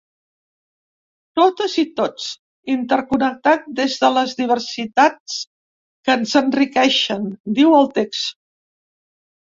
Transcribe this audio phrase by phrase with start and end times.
[1.39, 2.29] Totes i tots,
[2.77, 5.39] interconnectats des de les diversitats
[6.05, 8.39] que ens enriqueixen, diu el text.